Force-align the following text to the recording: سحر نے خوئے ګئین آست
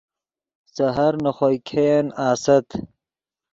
سحر 0.75 1.13
نے 1.23 1.31
خوئے 1.37 1.57
ګئین 1.67 2.05
آست 2.29 2.67